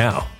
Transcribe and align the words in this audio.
now. 0.00 0.39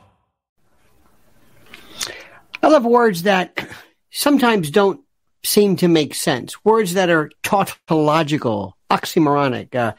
I 2.63 2.67
love 2.67 2.85
words 2.85 3.23
that 3.23 3.67
sometimes 4.11 4.69
don't 4.69 5.01
seem 5.43 5.75
to 5.77 5.87
make 5.87 6.13
sense. 6.13 6.63
Words 6.63 6.93
that 6.93 7.09
are 7.09 7.31
tautological, 7.43 8.77
oxymoronic. 8.89 9.73
Uh, 9.73 9.93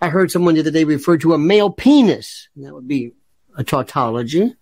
I 0.00 0.08
heard 0.08 0.30
someone 0.30 0.54
the 0.54 0.60
other 0.60 0.70
day 0.70 0.84
refer 0.84 1.18
to 1.18 1.34
a 1.34 1.38
male 1.38 1.70
penis. 1.70 2.48
that 2.56 2.72
would 2.72 2.88
be 2.88 3.12
a 3.56 3.64
tautology. 3.64 4.54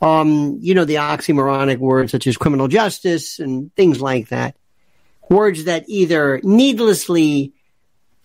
Um, 0.00 0.58
you 0.60 0.74
know, 0.74 0.86
the 0.86 0.94
oxymoronic 0.96 1.78
words 1.78 2.10
such 2.10 2.26
as 2.26 2.36
criminal 2.36 2.68
justice 2.68 3.38
and 3.38 3.74
things 3.76 4.00
like 4.00 4.28
that. 4.30 4.56
Words 5.28 5.64
that 5.64 5.84
either 5.86 6.40
needlessly 6.42 7.52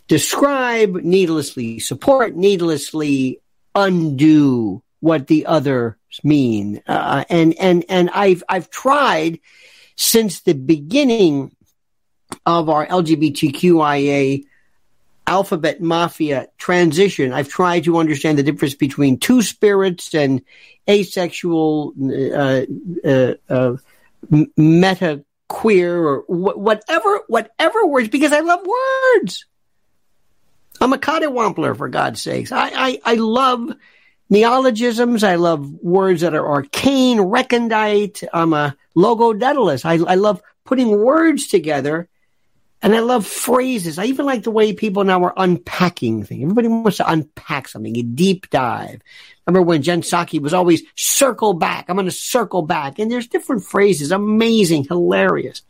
describe, 0.07 0.95
needlessly 0.95 1.79
support, 1.79 2.35
needlessly 2.35 3.41
undo 3.75 4.81
what 5.01 5.27
the 5.27 5.45
others 5.45 5.95
mean. 6.23 6.81
Uh, 6.87 7.23
and, 7.29 7.55
and, 7.59 7.85
and 7.89 8.09
I've, 8.11 8.43
I've 8.47 8.69
tried 8.69 9.39
since 9.95 10.41
the 10.41 10.53
beginning 10.53 11.55
of 12.45 12.69
our 12.69 12.85
LGBTQIA 12.85 14.45
alphabet 15.27 15.81
mafia 15.81 16.47
transition, 16.57 17.33
I've 17.33 17.49
tried 17.49 17.85
to 17.85 17.97
understand 17.97 18.37
the 18.37 18.43
difference 18.43 18.75
between 18.75 19.19
two 19.19 19.41
spirits 19.41 20.13
and 20.13 20.41
asexual, 20.89 21.93
uh, 21.99 22.65
uh, 23.07 23.33
uh, 23.49 23.77
meta 24.55 25.23
queer 25.47 25.97
or 25.97 26.21
wh- 26.21 26.57
whatever, 26.57 27.21
whatever 27.27 27.85
words, 27.85 28.09
because 28.09 28.31
I 28.31 28.41
love 28.41 28.59
words. 28.65 29.45
I'm 30.81 30.93
a 30.93 30.97
catawampler 30.97 31.75
for 31.75 31.89
God's 31.89 32.21
sakes. 32.21 32.51
I, 32.51 32.69
I, 32.69 33.01
I 33.05 33.13
love 33.15 33.73
neologisms. 34.29 35.23
I 35.23 35.35
love 35.35 35.71
words 35.81 36.21
that 36.21 36.35
are 36.35 36.47
arcane, 36.47 37.19
recondite. 37.19 38.23
I'm 38.33 38.53
a 38.53 38.75
logodaedalus. 38.95 39.85
I, 39.85 40.11
I 40.11 40.15
love 40.15 40.41
putting 40.63 40.99
words 41.01 41.47
together 41.47 42.09
and 42.81 42.95
I 42.95 42.99
love 42.99 43.25
phrases. 43.25 43.97
I 43.97 44.05
even 44.05 44.25
like 44.25 44.43
the 44.43 44.51
way 44.51 44.73
people 44.73 45.03
now 45.03 45.23
are 45.23 45.33
unpacking 45.37 46.23
things. 46.23 46.43
Everybody 46.43 46.67
wants 46.67 46.97
to 46.97 47.09
unpack 47.09 47.67
something, 47.67 47.97
a 47.97 48.03
deep 48.03 48.49
dive. 48.49 49.01
Remember 49.45 49.65
when 49.65 49.81
Jen 49.81 50.01
Psaki 50.01 50.41
was 50.41 50.53
always 50.53 50.83
circle 50.95 51.53
back. 51.53 51.85
I'm 51.87 51.95
going 51.95 52.05
to 52.05 52.11
circle 52.11 52.61
back. 52.61 52.99
And 52.99 53.11
there's 53.11 53.27
different 53.27 53.63
phrases. 53.63 54.11
Amazing, 54.11 54.85
hilarious. 54.85 55.61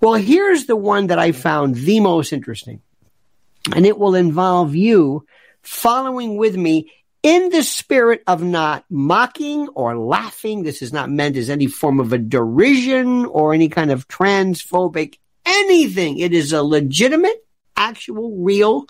Well, 0.00 0.14
here's 0.14 0.66
the 0.66 0.76
one 0.76 1.08
that 1.08 1.18
I 1.18 1.32
found 1.32 1.74
the 1.74 2.00
most 2.00 2.32
interesting. 2.32 2.82
And 3.74 3.86
it 3.86 3.98
will 3.98 4.14
involve 4.14 4.74
you 4.74 5.26
following 5.62 6.36
with 6.36 6.56
me 6.56 6.92
in 7.22 7.50
the 7.50 7.62
spirit 7.62 8.22
of 8.26 8.42
not 8.42 8.84
mocking 8.90 9.68
or 9.68 9.96
laughing. 9.98 10.62
This 10.62 10.82
is 10.82 10.92
not 10.92 11.10
meant 11.10 11.36
as 11.36 11.50
any 11.50 11.66
form 11.66 12.00
of 12.00 12.12
a 12.12 12.18
derision 12.18 13.26
or 13.26 13.54
any 13.54 13.68
kind 13.68 13.90
of 13.90 14.08
transphobic 14.08 15.18
anything. 15.44 16.18
It 16.18 16.32
is 16.32 16.52
a 16.52 16.62
legitimate, 16.62 17.44
actual, 17.76 18.36
real 18.36 18.86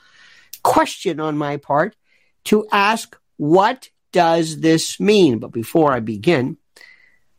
question 0.62 1.20
on 1.20 1.38
my 1.38 1.56
part 1.56 1.96
to 2.44 2.66
ask, 2.72 3.16
what 3.36 3.88
does 4.12 4.60
this 4.60 4.98
mean? 4.98 5.38
But 5.38 5.52
before 5.52 5.92
I 5.92 6.00
begin, 6.00 6.56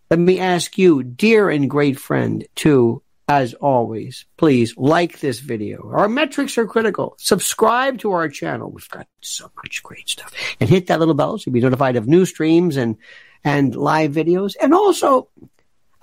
let 0.09 0.19
me 0.19 0.39
ask 0.39 0.77
you, 0.77 1.03
dear 1.03 1.50
and 1.50 1.69
great 1.69 2.00
friend, 2.00 2.47
to 2.56 3.03
as 3.29 3.53
always, 3.53 4.25
please 4.37 4.75
like 4.75 5.19
this 5.19 5.39
video. 5.39 5.91
Our 5.93 6.09
metrics 6.09 6.57
are 6.57 6.65
critical. 6.65 7.13
Subscribe 7.19 7.99
to 7.99 8.11
our 8.11 8.27
channel. 8.27 8.71
We've 8.71 8.89
got 8.89 9.07
so 9.21 9.51
much 9.55 9.83
great 9.83 10.09
stuff. 10.09 10.33
And 10.59 10.67
hit 10.67 10.87
that 10.87 10.97
little 10.97 11.13
bell 11.13 11.37
so 11.37 11.43
you'll 11.45 11.53
be 11.53 11.61
notified 11.61 11.95
of 11.95 12.07
new 12.07 12.25
streams 12.25 12.75
and, 12.75 12.97
and 13.43 13.75
live 13.75 14.13
videos. 14.13 14.55
And 14.59 14.73
also, 14.73 15.29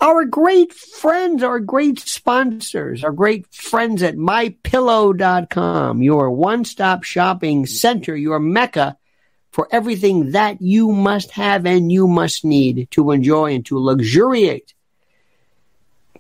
our 0.01 0.25
great 0.25 0.73
friends, 0.73 1.43
our 1.43 1.59
great 1.59 1.99
sponsors, 1.99 3.03
our 3.03 3.11
great 3.11 3.53
friends 3.53 4.05
at 4.05 4.15
mypillow.com, 4.15 6.03
your 6.03 6.31
one-stop 6.31 7.03
shopping 7.03 7.67
center, 7.67 8.15
your 8.15 8.39
mecca 8.39 8.97
for 9.51 9.67
everything 9.73 10.31
that 10.31 10.63
you 10.63 10.93
must 10.93 11.33
have 11.33 11.67
and 11.67 11.91
you 11.91 12.07
must 12.07 12.45
need 12.45 12.87
to 12.93 13.11
enjoy 13.11 13.55
and 13.55 13.67
to 13.67 13.81
luxuriate 13.81 14.75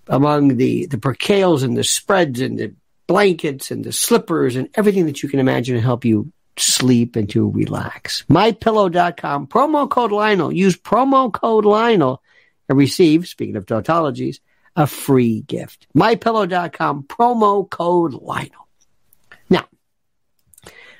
among 0.08 0.56
the, 0.56 0.86
the 0.86 0.98
percales 0.98 1.62
and 1.62 1.76
the 1.76 1.84
spreads 1.84 2.40
and 2.40 2.58
the 2.58 2.74
blankets 3.06 3.70
and 3.70 3.84
the 3.84 3.92
slippers 3.92 4.56
and 4.56 4.68
everything 4.74 5.06
that 5.06 5.22
you 5.22 5.28
can 5.28 5.40
imagine 5.40 5.76
to 5.76 5.80
help 5.80 6.04
you 6.04 6.32
sleep 6.58 7.16
and 7.16 7.28
to 7.30 7.50
relax. 7.50 8.24
MyPillow.com, 8.30 9.46
promo 9.46 9.88
code 9.88 10.12
Lionel. 10.12 10.52
Use 10.52 10.76
promo 10.76 11.32
code 11.32 11.64
Lionel 11.64 12.22
and 12.68 12.78
receive, 12.78 13.28
speaking 13.28 13.56
of 13.56 13.66
tautologies, 13.66 14.40
a 14.74 14.86
free 14.86 15.40
gift. 15.42 15.86
MyPillow.com, 15.96 17.04
promo 17.04 17.68
code 17.68 18.14
Lionel. 18.14 18.68
Now, 19.48 19.66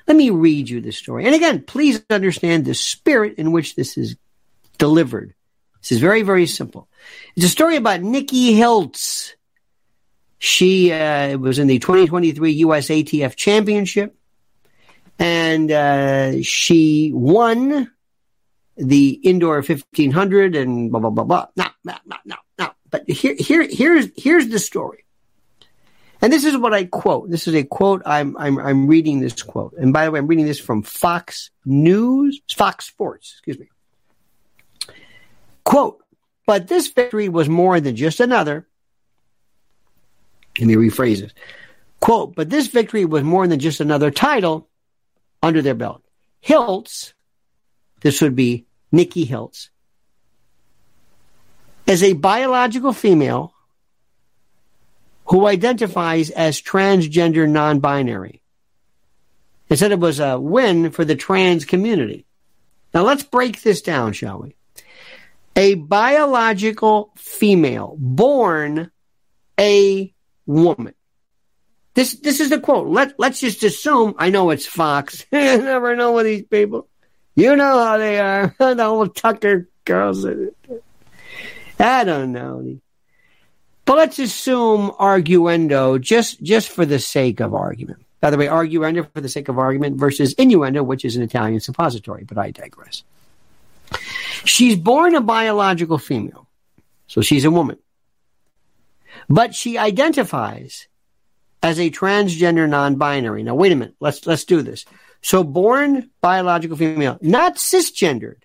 let 0.06 0.16
me 0.16 0.30
read 0.30 0.68
you 0.68 0.80
the 0.80 0.92
story. 0.92 1.26
And 1.26 1.34
again, 1.34 1.62
please 1.62 2.02
understand 2.10 2.64
the 2.64 2.74
spirit 2.74 3.34
in 3.38 3.52
which 3.52 3.74
this 3.74 3.98
is 3.98 4.16
delivered. 4.78 5.34
This 5.86 5.98
is 5.98 6.00
very, 6.00 6.22
very 6.22 6.46
simple. 6.46 6.88
It's 7.36 7.46
a 7.46 7.48
story 7.48 7.76
about 7.76 8.02
Nikki 8.02 8.52
Hiltz. 8.54 9.34
She 10.40 10.92
uh, 10.92 11.38
was 11.38 11.60
in 11.60 11.68
the 11.68 11.78
2023 11.78 12.62
USATF 12.62 13.36
Championship, 13.36 14.16
and 15.20 15.70
uh, 15.70 16.42
she 16.42 17.12
won 17.14 17.88
the 18.76 19.10
indoor 19.10 19.62
1500 19.62 20.56
and 20.56 20.90
blah 20.90 20.98
blah 20.98 21.10
blah 21.10 21.22
blah. 21.22 21.46
Now, 21.54 21.70
now, 21.84 21.98
now, 22.04 22.18
now, 22.24 22.38
now. 22.58 22.74
But 22.90 23.08
here, 23.08 23.36
here, 23.38 23.64
here's 23.70 24.08
here's 24.16 24.48
the 24.48 24.58
story. 24.58 25.04
And 26.20 26.32
this 26.32 26.44
is 26.44 26.56
what 26.56 26.74
I 26.74 26.86
quote. 26.86 27.30
This 27.30 27.46
is 27.46 27.54
a 27.54 27.62
quote. 27.62 28.02
I'm, 28.04 28.36
I'm, 28.38 28.58
I'm 28.58 28.86
reading 28.88 29.20
this 29.20 29.40
quote. 29.40 29.74
And 29.74 29.92
by 29.92 30.04
the 30.04 30.10
way, 30.10 30.18
I'm 30.18 30.26
reading 30.26 30.46
this 30.46 30.58
from 30.58 30.82
Fox 30.82 31.50
News, 31.64 32.40
Fox 32.56 32.86
Sports, 32.86 33.34
excuse 33.36 33.60
me. 33.60 33.68
Quote, 35.66 36.00
but 36.46 36.68
this 36.68 36.86
victory 36.86 37.28
was 37.28 37.48
more 37.48 37.80
than 37.80 37.96
just 37.96 38.20
another. 38.20 38.68
Let 40.60 40.68
me 40.68 40.74
rephrase 40.76 41.20
this. 41.20 41.32
Quote, 41.98 42.36
but 42.36 42.48
this 42.48 42.68
victory 42.68 43.04
was 43.04 43.24
more 43.24 43.48
than 43.48 43.58
just 43.58 43.80
another 43.80 44.12
title 44.12 44.68
under 45.42 45.62
their 45.62 45.74
belt. 45.74 46.04
Hiltz, 46.40 47.14
this 48.00 48.22
would 48.22 48.36
be 48.36 48.64
Nikki 48.92 49.26
Hiltz, 49.26 49.70
as 51.88 52.00
a 52.00 52.12
biological 52.12 52.92
female 52.92 53.52
who 55.24 55.48
identifies 55.48 56.30
as 56.30 56.62
transgender 56.62 57.48
non 57.48 57.80
binary. 57.80 58.40
They 59.66 59.74
said 59.74 59.90
it 59.90 59.98
was 59.98 60.20
a 60.20 60.38
win 60.38 60.92
for 60.92 61.04
the 61.04 61.16
trans 61.16 61.64
community. 61.64 62.24
Now 62.94 63.02
let's 63.02 63.24
break 63.24 63.62
this 63.62 63.82
down, 63.82 64.12
shall 64.12 64.38
we? 64.38 64.54
A 65.56 65.74
biological 65.74 67.12
female 67.16 67.96
born 67.98 68.90
a 69.58 70.14
woman. 70.44 70.94
This 71.94 72.12
this 72.14 72.40
is 72.40 72.50
the 72.50 72.60
quote. 72.60 72.88
Let 72.88 73.18
let's 73.18 73.40
just 73.40 73.64
assume 73.64 74.14
I 74.18 74.28
know 74.28 74.50
it's 74.50 74.66
Fox. 74.66 75.24
you 75.32 75.38
never 75.58 75.96
know 75.96 76.12
with 76.12 76.26
these 76.26 76.44
people. 76.44 76.86
You 77.34 77.56
know 77.56 77.84
how 77.84 77.96
they 77.96 78.20
are. 78.20 78.54
the 78.58 78.84
old 78.84 79.16
Tucker 79.16 79.68
girls. 79.84 80.26
I 81.80 82.04
don't 82.04 82.32
know. 82.32 82.78
But 83.86 83.96
let's 83.96 84.18
assume 84.18 84.90
arguendo 84.90 85.98
just 85.98 86.42
just 86.42 86.68
for 86.68 86.84
the 86.84 86.98
sake 86.98 87.40
of 87.40 87.54
argument. 87.54 88.02
By 88.20 88.30
the 88.30 88.36
way, 88.36 88.46
arguendo 88.46 89.10
for 89.10 89.20
the 89.22 89.28
sake 89.28 89.48
of 89.48 89.58
argument 89.58 89.96
versus 89.96 90.34
innuendo, 90.34 90.82
which 90.82 91.04
is 91.04 91.16
an 91.16 91.22
Italian 91.22 91.60
suppository, 91.60 92.24
but 92.24 92.36
I 92.36 92.50
digress. 92.50 93.04
She's 94.46 94.76
born 94.76 95.14
a 95.14 95.20
biological 95.20 95.98
female, 95.98 96.48
so 97.06 97.20
she's 97.20 97.44
a 97.44 97.50
woman. 97.50 97.78
But 99.28 99.54
she 99.54 99.76
identifies 99.76 100.86
as 101.62 101.80
a 101.80 101.90
transgender 101.90 102.68
non-binary. 102.68 103.42
Now 103.42 103.54
wait 103.54 103.72
a 103.72 103.76
minute, 103.76 103.96
let's 103.98 104.24
let's 104.26 104.44
do 104.44 104.62
this. 104.62 104.84
So 105.20 105.42
born 105.42 106.10
biological 106.20 106.76
female, 106.76 107.18
not 107.20 107.56
cisgendered. 107.56 108.42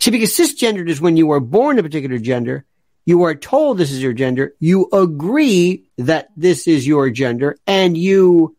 See, 0.00 0.10
because 0.10 0.36
cisgendered 0.36 0.88
is 0.88 1.00
when 1.00 1.16
you 1.16 1.30
are 1.30 1.40
born 1.40 1.78
a 1.78 1.82
particular 1.82 2.18
gender, 2.18 2.64
you 3.04 3.22
are 3.22 3.36
told 3.36 3.78
this 3.78 3.92
is 3.92 4.02
your 4.02 4.12
gender, 4.12 4.54
you 4.58 4.88
agree 4.92 5.84
that 5.98 6.30
this 6.36 6.66
is 6.66 6.86
your 6.86 7.10
gender, 7.10 7.56
and 7.66 7.96
you 7.96 8.56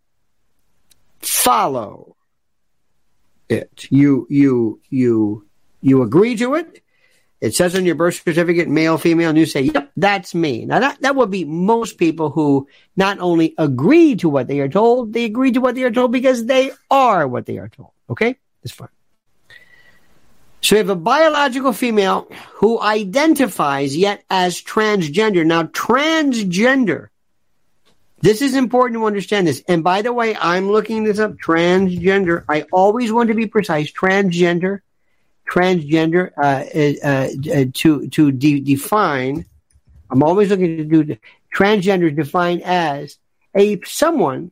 follow 1.19 2.15
it. 3.49 3.87
You 3.89 4.27
you 4.29 4.81
you 4.89 5.45
you 5.83 6.01
agree 6.01 6.35
to 6.37 6.55
it. 6.55 6.81
It 7.41 7.53
says 7.53 7.75
on 7.75 7.85
your 7.85 7.95
birth 7.95 8.23
certificate, 8.23 8.69
male, 8.69 8.97
female, 8.97 9.29
and 9.29 9.37
you 9.37 9.45
say, 9.45 9.63
yep, 9.63 9.91
that's 9.97 10.33
me. 10.33 10.63
Now 10.63 10.79
that, 10.79 11.01
that 11.01 11.17
would 11.17 11.29
be 11.29 11.43
most 11.43 11.97
people 11.97 12.29
who 12.29 12.69
not 12.95 13.19
only 13.19 13.53
agree 13.57 14.15
to 14.15 14.29
what 14.29 14.47
they 14.47 14.61
are 14.61 14.69
told, 14.69 15.11
they 15.11 15.25
agree 15.25 15.51
to 15.51 15.59
what 15.59 15.75
they 15.75 15.83
are 15.83 15.91
told 15.91 16.13
because 16.13 16.45
they 16.45 16.71
are 16.89 17.27
what 17.27 17.45
they 17.45 17.57
are 17.57 17.67
told. 17.67 17.91
Okay? 18.09 18.37
It's 18.63 18.71
fine. 18.71 18.87
So 20.61 20.75
you 20.75 20.77
have 20.77 20.89
a 20.89 20.95
biological 20.95 21.73
female 21.73 22.31
who 22.53 22.79
identifies 22.79 23.97
yet 23.97 24.23
as 24.29 24.61
transgender. 24.61 25.45
Now, 25.45 25.63
transgender. 25.63 27.09
This 28.21 28.41
is 28.41 28.55
important 28.55 29.01
to 29.01 29.05
understand 29.05 29.47
this. 29.47 29.61
And 29.67 29.83
by 29.83 30.01
the 30.01 30.13
way, 30.13 30.33
I'm 30.33 30.71
looking 30.71 31.03
this 31.03 31.19
up. 31.19 31.33
Transgender. 31.33 32.45
I 32.47 32.61
always 32.71 33.11
want 33.11 33.27
to 33.27 33.35
be 33.35 33.47
precise. 33.47 33.91
Transgender 33.91 34.79
transgender 35.53 36.31
uh, 36.35 36.63
uh, 37.05 37.59
uh, 37.59 37.65
to 37.73 38.07
to 38.09 38.31
de- 38.31 38.59
define. 38.59 39.45
I'm 40.09 40.23
always 40.23 40.49
looking 40.49 40.77
to 40.77 41.03
do 41.03 41.17
transgender 41.55 42.15
defined 42.15 42.63
as 42.63 43.17
a 43.55 43.79
someone 43.81 44.51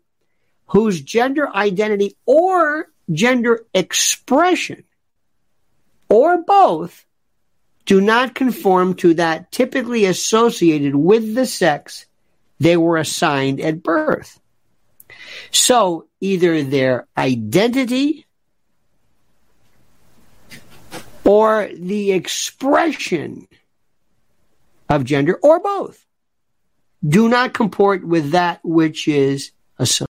whose 0.68 1.02
gender 1.02 1.50
identity 1.50 2.16
or 2.26 2.88
gender 3.12 3.66
expression 3.74 4.84
or 6.08 6.44
both 6.44 7.06
do 7.86 8.00
not 8.00 8.36
conform 8.36 8.94
to 8.94 9.16
that 9.16 9.52
typically 9.52 10.06
associated 10.06 10.96
with 10.96 11.34
the 11.34 11.48
sex 11.48 12.06
they 12.60 12.78
were 12.78 12.98
assigned 12.98 13.60
at 13.60 13.82
birth. 13.82 14.40
So 15.50 16.08
either 16.20 16.64
their 16.64 17.08
identity 17.18 18.28
or 21.24 21.70
the 21.74 22.12
expression 22.12 23.48
of 24.90 25.04
gender 25.04 25.40
or 25.42 25.60
both 25.60 26.06
do 27.08 27.30
not 27.30 27.54
comport 27.54 28.06
with 28.06 28.32
that 28.32 28.60
which 28.64 29.08
is 29.08 29.52
assumed. 29.80 30.11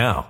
now. 0.00 0.29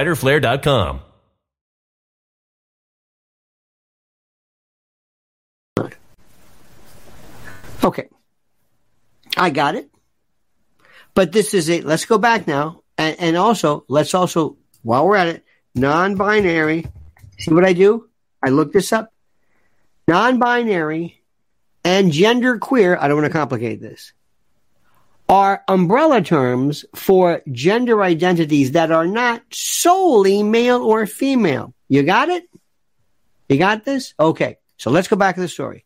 fighterflare.com. 0.00 1.00
Okay. 7.82 8.08
I 9.36 9.50
got 9.50 9.74
it. 9.74 9.90
But 11.14 11.32
this 11.32 11.54
is 11.54 11.68
it. 11.68 11.84
Let's 11.84 12.04
go 12.04 12.18
back 12.18 12.46
now. 12.46 12.82
And, 12.98 13.16
and 13.18 13.36
also, 13.36 13.84
let's 13.88 14.14
also, 14.14 14.58
while 14.82 15.06
we're 15.06 15.16
at 15.16 15.28
it, 15.28 15.44
non 15.74 16.14
binary. 16.14 16.86
See 17.38 17.54
what 17.54 17.64
I 17.64 17.72
do? 17.72 18.08
I 18.42 18.50
look 18.50 18.72
this 18.72 18.92
up. 18.92 19.12
Non 20.06 20.38
binary 20.38 21.22
and 21.84 22.12
gender 22.12 22.58
queer. 22.58 22.98
I 23.00 23.08
don't 23.08 23.16
want 23.16 23.32
to 23.32 23.38
complicate 23.38 23.80
this 23.80 24.12
are 25.30 25.62
umbrella 25.68 26.20
terms 26.20 26.84
for 26.92 27.40
gender 27.52 28.02
identities 28.02 28.72
that 28.72 28.90
are 28.90 29.06
not 29.06 29.40
solely 29.52 30.42
male 30.42 30.82
or 30.82 31.06
female. 31.06 31.72
You 31.88 32.02
got 32.02 32.28
it? 32.28 32.50
You 33.48 33.56
got 33.56 33.84
this? 33.84 34.12
Okay. 34.18 34.56
So 34.76 34.90
let's 34.90 35.06
go 35.06 35.14
back 35.14 35.36
to 35.36 35.40
the 35.40 35.46
story. 35.48 35.84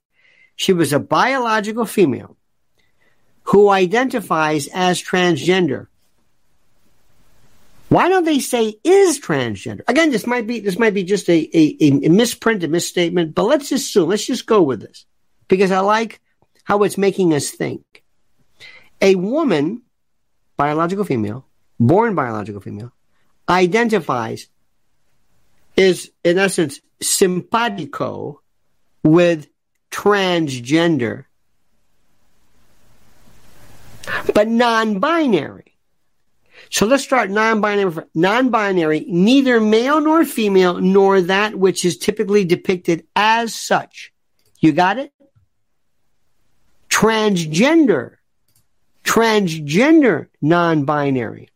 She 0.57 0.73
was 0.73 0.95
a 0.95 0.99
biological 0.99 1.85
female 1.85 2.39
who 3.43 3.69
identifies 3.69 4.67
as 4.73 5.03
transgender. 5.03 5.89
Why 7.91 8.09
don't 8.09 8.25
they 8.25 8.39
say 8.39 8.77
is 8.83 9.21
transgender? 9.21 9.83
Again, 9.87 10.11
this 10.11 10.27
might 10.27 10.47
be 10.47 10.61
this 10.61 10.79
might 10.79 10.95
be 10.95 11.05
just 11.05 11.29
a, 11.29 11.51
a, 11.53 11.77
a 12.07 12.09
misprint, 12.09 12.65
a 12.65 12.69
misstatement, 12.69 13.35
but 13.35 13.45
let's 13.45 13.71
assume, 13.73 14.09
let's 14.09 14.25
just 14.25 14.47
go 14.47 14.63
with 14.63 14.81
this. 14.81 15.05
Because 15.49 15.71
I 15.71 15.81
like 15.81 16.23
how 16.65 16.83
it's 16.85 16.97
making 16.97 17.35
us 17.35 17.51
think. 17.51 18.04
A 19.05 19.15
woman, 19.17 19.83
biological 20.57 21.05
female, 21.05 21.47
born 21.79 22.15
biological 22.15 22.63
female, 22.63 22.93
identifies, 23.47 24.49
is 25.77 26.11
in 26.25 26.39
essence 26.39 26.81
simpatico 27.03 28.41
with 29.03 29.47
transgender, 29.91 31.27
but 34.33 34.49
non 34.49 35.01
binary. 35.01 35.75
So 36.71 36.87
let's 36.87 37.05
start 37.05 37.31
non-binary. 37.31 38.05
Non-binary, 38.15 39.05
neither 39.09 39.61
male 39.61 40.01
nor 40.01 40.25
female, 40.25 40.81
nor 40.81 41.21
that 41.21 41.55
which 41.55 41.85
is 41.85 41.99
typically 41.99 42.45
depicted 42.45 43.07
as 43.15 43.55
such. 43.55 44.13
You 44.61 44.73
got 44.73 44.99
it? 44.99 45.13
Transgender, 46.89 48.17
transgender 49.05 50.29
non-binary. 50.41 51.51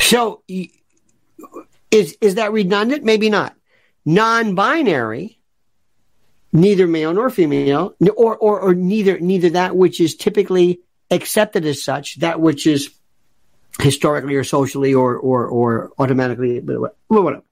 So 0.00 0.42
is 0.48 2.16
is 2.20 2.34
that 2.36 2.52
redundant? 2.52 3.04
Maybe 3.04 3.28
not. 3.30 3.54
Non-binary, 4.04 5.38
neither 6.52 6.86
male 6.86 7.12
nor 7.12 7.28
female, 7.28 7.94
or 8.16 8.36
or, 8.36 8.60
or 8.60 8.74
neither 8.74 9.20
neither 9.20 9.50
that 9.50 9.76
which 9.76 10.00
is 10.00 10.16
typically 10.16 10.80
accepted 11.10 11.66
as 11.66 11.82
such, 11.82 12.16
that 12.20 12.40
which 12.40 12.66
is 12.66 12.90
historically 13.80 14.34
or 14.34 14.44
socially 14.44 14.94
or 14.94 15.16
or 15.16 15.46
or 15.46 15.92
automatically, 15.98 16.60
whatever. 16.60 17.42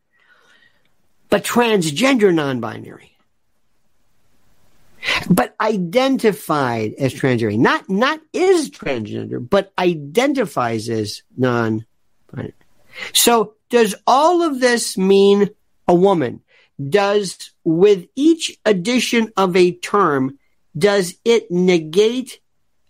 But 1.29 1.45
transgender 1.45 2.33
non-binary. 2.33 3.16
But 5.31 5.55
identified 5.61 6.95
as 6.99 7.15
transgender, 7.15 7.59
not 7.59 7.89
not 7.89 8.21
is 8.33 8.71
transgender, 8.71 9.47
but 9.49 9.73
identifies 9.79 10.89
as 10.89 11.23
non-binary. 11.37 12.55
So 13.13 13.55
does 13.69 13.95
all 14.07 14.43
of 14.43 14.61
this 14.61 14.97
mean 14.97 15.51
a 15.89 15.95
woman? 15.95 16.43
Does 16.91 17.53
with 17.65 18.07
each 18.17 18.59
addition 18.65 19.33
of 19.37 19.57
a 19.57 19.73
term, 19.73 20.39
does 20.77 21.17
it 21.25 21.51
negate 21.51 22.41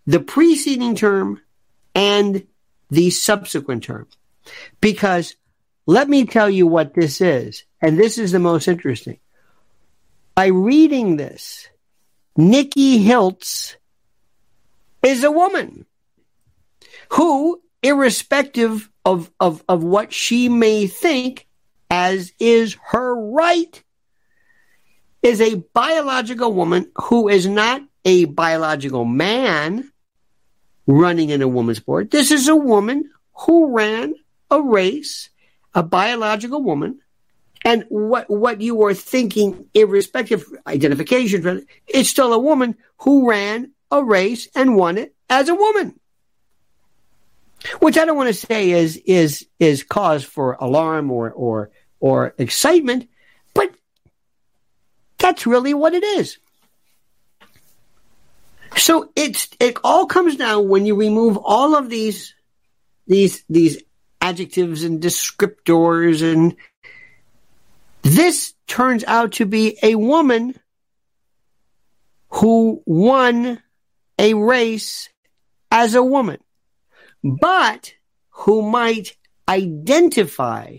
the 0.06 0.20
preceding 0.20 0.94
term 0.94 1.40
and 1.94 2.46
the 2.90 3.10
subsequent 3.10 3.84
term? 3.84 4.08
Because 4.80 5.36
let 5.86 6.08
me 6.08 6.24
tell 6.26 6.50
you 6.50 6.66
what 6.66 6.94
this 6.94 7.20
is, 7.20 7.64
and 7.80 7.98
this 7.98 8.18
is 8.18 8.32
the 8.32 8.38
most 8.40 8.66
interesting. 8.66 9.18
By 10.34 10.46
reading 10.46 11.16
this, 11.16 11.68
Nikki 12.36 13.02
Hiltz 13.02 13.76
is 15.02 15.24
a 15.24 15.30
woman 15.30 15.86
who, 17.12 17.62
irrespective 17.82 18.90
of, 19.04 19.30
of, 19.40 19.64
of 19.68 19.82
what 19.82 20.12
she 20.12 20.48
may 20.48 20.86
think, 20.86 21.46
as 21.90 22.32
is 22.38 22.76
her 22.88 23.16
right, 23.16 23.82
is 25.22 25.40
a 25.40 25.56
biological 25.72 26.52
woman 26.52 26.90
who 26.96 27.28
is 27.28 27.46
not 27.46 27.82
a 28.04 28.26
biological 28.26 29.04
man 29.04 29.90
running 30.86 31.30
in 31.30 31.42
a 31.42 31.48
woman's 31.48 31.78
sport. 31.78 32.10
This 32.10 32.30
is 32.30 32.48
a 32.48 32.56
woman 32.56 33.10
who 33.32 33.74
ran 33.74 34.14
a 34.50 34.60
race, 34.60 35.30
a 35.74 35.82
biological 35.82 36.62
woman 36.62 37.00
and 37.64 37.84
what, 37.88 38.28
what 38.30 38.60
you 38.60 38.74
were 38.74 38.94
thinking, 38.94 39.66
irrespective 39.74 40.42
of 40.42 40.58
identification, 40.66 41.66
it's 41.86 42.08
still 42.08 42.32
a 42.32 42.38
woman 42.38 42.76
who 42.98 43.28
ran 43.28 43.72
a 43.90 44.02
race 44.02 44.48
and 44.54 44.76
won 44.76 44.98
it 44.98 45.14
as 45.28 45.48
a 45.48 45.54
woman. 45.54 45.98
Which 47.80 47.98
I 47.98 48.04
don't 48.04 48.16
want 48.16 48.28
to 48.28 48.34
say 48.34 48.70
is, 48.70 48.96
is, 48.96 49.46
is 49.58 49.82
cause 49.82 50.22
for 50.22 50.52
alarm 50.60 51.10
or, 51.10 51.32
or, 51.32 51.70
or 51.98 52.34
excitement, 52.38 53.08
but 53.54 53.70
that's 55.18 55.46
really 55.46 55.74
what 55.74 55.94
it 55.94 56.04
is. 56.04 56.38
So 58.76 59.10
it's, 59.16 59.48
it 59.58 59.78
all 59.82 60.06
comes 60.06 60.36
down 60.36 60.68
when 60.68 60.86
you 60.86 60.94
remove 60.94 61.38
all 61.38 61.74
of 61.74 61.88
these, 61.88 62.34
these, 63.06 63.42
these 63.48 63.82
adjectives 64.20 64.84
and 64.84 65.00
descriptors 65.00 66.22
and 66.22 66.56
this 68.06 68.54
turns 68.66 69.02
out 69.04 69.32
to 69.32 69.46
be 69.46 69.78
a 69.82 69.96
woman 69.96 70.54
who 72.28 72.82
won 72.86 73.60
a 74.18 74.34
race 74.34 75.08
as 75.70 75.94
a 75.94 76.02
woman, 76.02 76.38
but 77.24 77.94
who 78.30 78.62
might 78.62 79.16
identify 79.48 80.76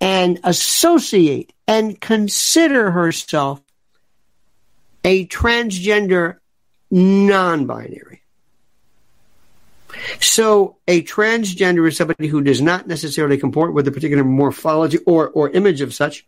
and 0.00 0.40
associate 0.44 1.52
and 1.68 2.00
consider 2.00 2.90
herself 2.90 3.60
a 5.04 5.26
transgender 5.26 6.38
non 6.90 7.66
binary. 7.66 8.22
So, 10.20 10.76
a 10.88 11.02
transgender 11.02 11.88
is 11.88 11.96
somebody 11.96 12.26
who 12.26 12.42
does 12.42 12.60
not 12.60 12.86
necessarily 12.86 13.38
comport 13.38 13.72
with 13.72 13.86
a 13.88 13.92
particular 13.92 14.24
morphology 14.24 14.98
or, 15.06 15.28
or 15.28 15.50
image 15.50 15.80
of 15.80 15.94
such, 15.94 16.26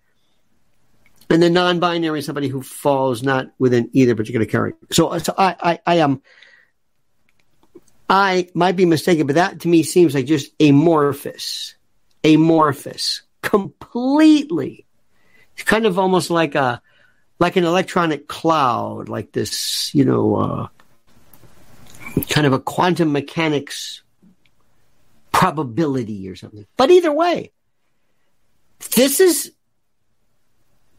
and 1.30 1.42
the 1.42 1.50
non-binary 1.50 2.20
is 2.20 2.26
somebody 2.26 2.48
who 2.48 2.62
falls 2.62 3.22
not 3.22 3.48
within 3.58 3.90
either 3.92 4.14
particular 4.14 4.46
character. 4.46 4.86
So, 4.90 5.18
so 5.18 5.34
I, 5.36 5.56
I, 5.60 5.80
I 5.86 5.94
am, 5.96 6.22
I 8.08 8.48
might 8.54 8.76
be 8.76 8.86
mistaken, 8.86 9.26
but 9.26 9.36
that 9.36 9.60
to 9.60 9.68
me 9.68 9.82
seems 9.82 10.14
like 10.14 10.26
just 10.26 10.52
amorphous, 10.60 11.74
amorphous, 12.24 13.22
completely. 13.42 14.86
It's 15.54 15.64
kind 15.64 15.84
of 15.84 15.98
almost 15.98 16.30
like 16.30 16.54
a, 16.54 16.80
like 17.38 17.56
an 17.56 17.64
electronic 17.64 18.26
cloud, 18.26 19.08
like 19.08 19.32
this, 19.32 19.94
you 19.94 20.04
know, 20.04 20.36
uh, 20.36 20.68
kind 22.30 22.46
of 22.46 22.52
a 22.52 22.58
quantum 22.58 23.12
mechanics 23.12 24.02
probability 25.30 26.28
or 26.28 26.36
something. 26.36 26.66
But 26.76 26.90
either 26.90 27.12
way, 27.12 27.52
this 28.96 29.20
is 29.20 29.52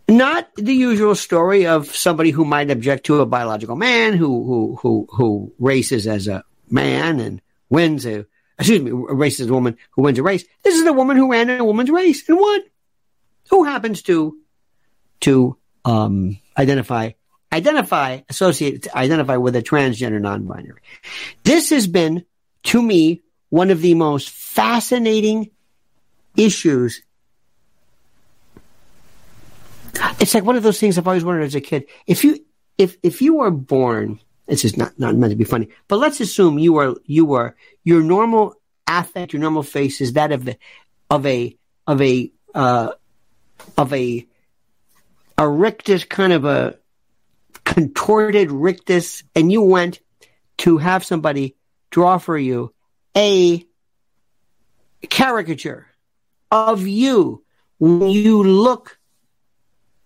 not 0.10 0.54
the 0.56 0.74
usual 0.74 1.16
story 1.16 1.68
of 1.68 1.96
somebody 1.96 2.32
who 2.32 2.46
might 2.46 2.72
object 2.72 3.06
to 3.06 3.22
a 3.22 3.26
biological 3.26 3.76
man 3.76 4.14
who 4.14 4.44
who 4.44 4.76
who 4.82 5.08
who 5.12 5.54
races 5.60 6.08
as 6.08 6.28
a 6.28 6.44
man 6.70 7.20
and 7.20 7.42
wins 7.70 8.06
a 8.06 8.26
excuse 8.58 8.82
me 8.82 8.92
races 8.92 9.48
a 9.48 9.54
woman 9.54 9.78
who 9.92 10.02
wins 10.02 10.20
a 10.20 10.24
race. 10.24 10.44
This 10.64 10.76
is 10.76 10.86
a 10.86 10.94
woman 10.94 11.18
who 11.18 11.32
ran 11.32 11.50
a 11.50 11.64
woman's 11.64 11.90
race 11.90 12.28
and 12.28 12.38
won. 12.38 12.62
Who 13.50 13.64
happens 13.64 14.02
to 14.04 14.38
to 15.22 15.58
um, 15.86 16.40
identify 16.58 17.12
identify 17.52 18.22
associate 18.30 18.88
identify 18.94 19.38
with 19.38 19.56
a 19.56 19.62
transgender 19.62 20.22
non-binary. 20.22 20.82
This 21.44 21.70
has 21.72 21.88
been 21.88 22.26
to 22.64 22.82
me 22.82 23.22
one 23.50 23.72
of 23.72 23.82
the 23.82 23.96
most 23.96 24.30
fascinating 24.30 25.52
issues 26.38 27.02
it's 30.20 30.34
like 30.34 30.44
one 30.44 30.56
of 30.56 30.64
those 30.64 30.80
things 30.80 30.98
I've 30.98 31.08
always 31.08 31.24
wondered 31.24 31.44
as 31.44 31.56
a 31.56 31.62
kid. 31.62 31.86
If 32.08 32.24
you 32.24 32.46
if 32.78 32.98
if 33.04 33.22
you 33.22 33.36
were 33.36 33.52
born, 33.52 34.20
this 34.48 34.66
is 34.66 34.78
not 34.78 34.98
not 35.00 35.16
meant 35.16 35.32
to 35.32 35.38
be 35.38 35.44
funny, 35.44 35.70
but 35.88 36.00
let's 36.00 36.20
assume 36.20 36.60
you 36.60 36.78
are 36.78 36.96
you 37.06 37.34
are 37.34 37.56
your 37.84 38.02
normal 38.02 38.56
affect, 38.88 39.34
your 39.34 39.42
normal 39.42 39.64
face 39.64 40.02
is 40.02 40.14
that 40.14 40.32
of 40.32 40.46
the 40.46 40.58
of 41.10 41.26
a 41.26 41.56
of 41.88 42.02
a 42.02 42.32
uh, 42.54 42.92
of 43.78 43.94
a 43.94 44.28
a 45.38 45.48
rictus 45.48 46.04
kind 46.04 46.34
of 46.34 46.46
a 46.46 46.78
contorted 47.64 48.52
rictus, 48.52 49.24
and 49.36 49.52
you 49.52 49.62
went 49.62 50.00
to 50.58 50.78
have 50.78 51.06
somebody 51.06 51.56
draw 51.92 52.18
for 52.18 52.38
you 52.38 52.74
a 53.16 53.66
caricature 55.10 55.88
of 56.52 56.88
you 56.88 57.44
when 57.80 58.10
you 58.10 58.44
look 58.44 58.99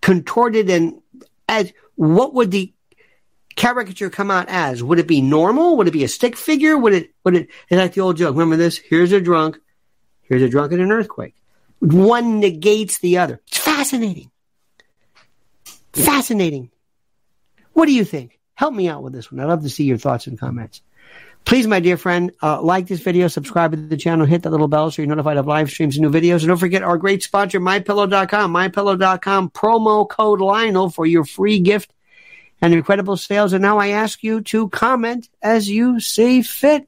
contorted 0.04 0.70
and 0.70 1.02
as 1.48 1.72
what 1.96 2.34
would 2.34 2.52
the 2.52 2.74
caricature 3.56 4.10
come 4.10 4.30
out 4.30 4.50
as? 4.50 4.84
Would 4.84 5.00
it 5.00 5.08
be 5.08 5.22
normal? 5.22 5.78
Would 5.78 5.88
it 5.88 5.92
be 5.92 6.04
a 6.04 6.10
stick 6.10 6.36
figure? 6.36 6.78
Would 6.78 6.94
it 6.94 7.12
would 7.24 7.36
it 7.36 7.50
it's 7.70 7.80
like 7.80 7.94
the 7.94 8.02
old 8.02 8.18
joke? 8.18 8.34
Remember 8.36 8.58
this? 8.58 8.78
Here's 8.78 9.13
a 9.13 9.22
drunk, 9.22 9.60
here's 10.24 10.42
a 10.42 10.50
drunk 10.50 10.74
in 10.74 10.82
an 10.82 10.92
earthquake. 10.92 11.36
One 11.80 12.42
negates 12.42 13.00
the 13.00 13.18
other. 13.18 13.42
It's 13.48 13.58
fascinating. 13.58 14.30
Fascinating. 15.94 16.70
What 17.72 17.86
do 17.86 17.94
you 17.94 18.04
think? 18.04 18.39
Help 18.56 18.74
me 18.74 18.89
out 18.89 19.04
with 19.04 19.13
this 19.13 19.32
one. 19.32 19.39
I'd 19.39 19.48
love 19.48 19.63
to 19.63 19.70
see 19.70 19.86
your 19.86 19.98
thoughts 19.98 20.28
and 20.28 20.38
comments. 20.38 20.82
Please, 21.45 21.67
my 21.67 21.79
dear 21.79 21.97
friend, 21.97 22.32
uh, 22.41 22.62
like 22.62 22.88
this 22.88 23.01
video, 23.01 23.27
subscribe 23.27 23.71
to 23.71 23.77
the 23.77 23.97
channel, 23.97 24.25
hit 24.25 24.43
that 24.43 24.49
little 24.49 24.69
bell 24.69 24.89
so 24.89 25.01
you're 25.01 25.10
notified 25.10 25.38
of 25.38 25.45
live 25.45 25.69
streams 25.69 25.97
and 25.97 26.03
new 26.03 26.12
videos. 26.12 26.39
And 26.39 26.47
don't 26.47 26.58
forget 26.58 26.84
our 26.84 26.97
great 26.97 27.21
sponsor, 27.21 27.60
MyPillow.com. 27.60 28.53
MyPillow.com 28.53 29.49
promo 29.49 30.08
code 30.08 30.39
Lionel 30.39 30.89
for 30.89 31.06
your 31.06 31.25
free 31.25 31.60
gift 31.60 31.93
and 32.62 32.73
incredible 32.73 33.17
sales. 33.17 33.51
And 33.51 33.62
now 33.62 33.77
I 33.77 33.89
ask 33.89 34.23
you 34.23 34.41
to 34.41 34.69
comment 34.69 35.29
as 35.41 35.69
you 35.69 35.99
see 35.99 36.41
fit. 36.43 36.88